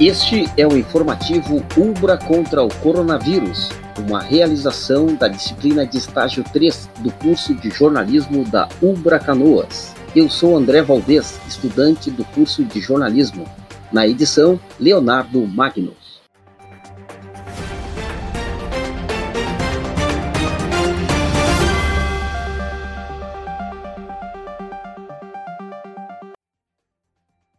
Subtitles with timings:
[0.00, 6.90] Este é o informativo Ubra contra o coronavírus, uma realização da disciplina de estágio 3
[6.98, 9.94] do curso de jornalismo da Ubra Canoas.
[10.14, 13.44] Eu sou André Valdez, estudante do curso de jornalismo.
[13.92, 15.92] Na edição, Leonardo Magno.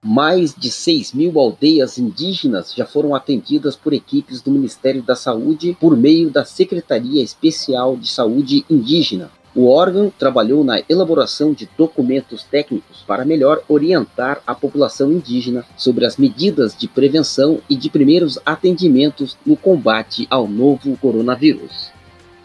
[0.08, 5.76] Mais de 6 mil aldeias indígenas já foram atendidas por equipes do Ministério da Saúde
[5.81, 9.31] por meio da Secretaria Especial de Saúde Indígena.
[9.55, 16.06] O órgão trabalhou na elaboração de documentos técnicos para melhor orientar a população indígena sobre
[16.06, 21.90] as medidas de prevenção e de primeiros atendimentos no combate ao novo coronavírus.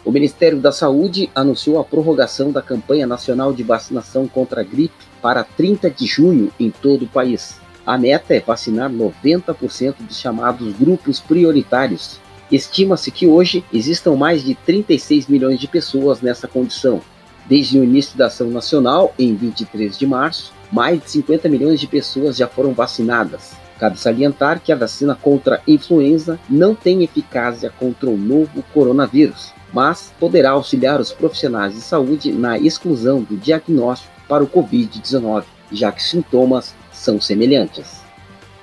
[0.03, 5.10] O Ministério da Saúde anunciou a prorrogação da campanha nacional de vacinação contra a gripe
[5.21, 7.59] para 30 de junho em todo o país.
[7.87, 12.21] A meta é vacinar 90% dos chamados grupos prioritários.
[12.51, 17.01] Estima-se que hoje existam mais de 36 milhões de pessoas nessa condição.
[17.47, 21.87] Desde o início da ação nacional, em 23 de março, mais de 50 milhões de
[21.87, 23.53] pessoas já foram vacinadas.
[23.79, 29.53] Cabe salientar que a vacina contra a influenza não tem eficácia contra o novo coronavírus
[29.73, 35.43] mas poderá auxiliar os profissionais de saúde na exclusão do diagnóstico para o Covid-19,
[35.73, 37.99] já que sintomas são semelhantes.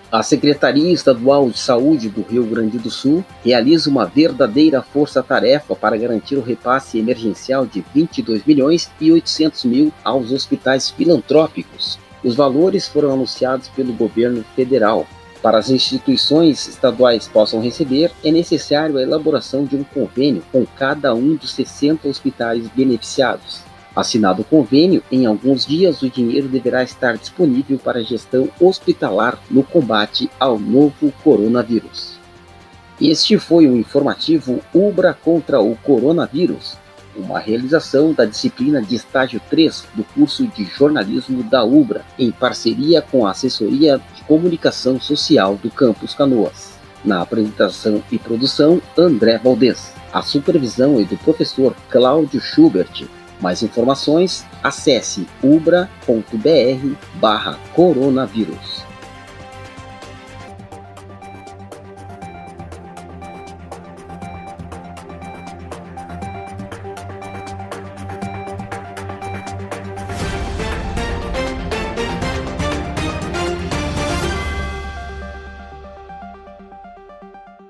[0.10, 5.98] A Secretaria Estadual de Saúde do Rio Grande do Sul realiza uma verdadeira força-tarefa para
[5.98, 12.00] garantir o repasse emergencial de 22 milhões e 800 mil aos hospitais filantrópicos.
[12.24, 15.06] Os valores foram anunciados pelo governo federal
[15.42, 21.14] para as instituições estaduais possam receber, é necessário a elaboração de um convênio com cada
[21.14, 23.67] um dos 60 hospitais beneficiados.
[23.98, 29.64] Assinado o convênio, em alguns dias o dinheiro deverá estar disponível para gestão hospitalar no
[29.64, 32.20] combate ao novo coronavírus.
[33.02, 36.78] Este foi o informativo Ubra contra o coronavírus
[37.18, 43.02] uma realização da disciplina de estágio 3 do curso de jornalismo da UBRA, em parceria
[43.02, 46.78] com a Assessoria de Comunicação Social do Campus Canoas.
[47.04, 49.94] Na apresentação e produção, André Valdez.
[50.12, 53.08] A supervisão é do professor Cláudio Schubert.
[53.40, 58.87] Mais informações, acesse ubra.br barra coronavírus.